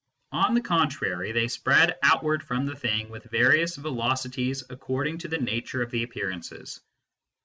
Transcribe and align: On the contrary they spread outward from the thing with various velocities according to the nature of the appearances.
On 0.31 0.55
the 0.55 0.61
contrary 0.61 1.31
they 1.31 1.47
spread 1.47 1.95
outward 2.01 2.41
from 2.41 2.65
the 2.65 2.75
thing 2.75 3.09
with 3.09 3.25
various 3.29 3.75
velocities 3.75 4.63
according 4.67 5.19
to 5.19 5.27
the 5.27 5.37
nature 5.37 5.83
of 5.83 5.91
the 5.91 6.01
appearances. 6.01 6.81